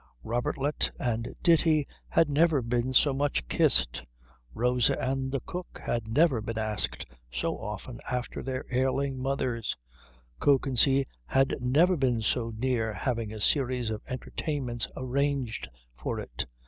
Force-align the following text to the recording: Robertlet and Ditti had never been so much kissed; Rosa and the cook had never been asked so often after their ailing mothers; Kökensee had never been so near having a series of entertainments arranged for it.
Robertlet 0.23 0.89
and 0.99 1.35
Ditti 1.43 1.87
had 2.09 2.27
never 2.27 2.63
been 2.63 2.91
so 2.91 3.13
much 3.13 3.47
kissed; 3.47 4.01
Rosa 4.55 4.99
and 4.99 5.31
the 5.31 5.41
cook 5.41 5.79
had 5.85 6.07
never 6.07 6.41
been 6.41 6.57
asked 6.57 7.05
so 7.31 7.55
often 7.59 7.99
after 8.09 8.41
their 8.41 8.65
ailing 8.71 9.21
mothers; 9.21 9.77
Kökensee 10.41 11.05
had 11.27 11.53
never 11.61 11.95
been 11.95 12.23
so 12.23 12.51
near 12.57 12.91
having 12.93 13.31
a 13.31 13.39
series 13.39 13.91
of 13.91 14.01
entertainments 14.07 14.87
arranged 14.97 15.69
for 16.01 16.19
it. 16.19 16.45